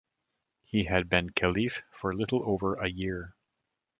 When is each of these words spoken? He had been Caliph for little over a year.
He 0.63 0.85
had 0.85 1.09
been 1.09 1.29
Caliph 1.29 1.83
for 1.91 2.15
little 2.15 2.41
over 2.43 2.73
a 2.73 2.87
year. 2.89 3.35